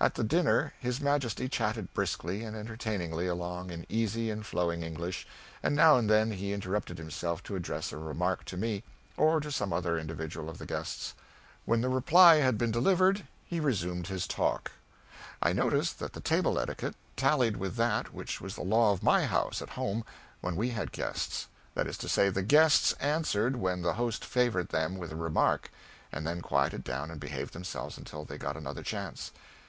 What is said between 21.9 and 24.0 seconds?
to say, the guests answered when the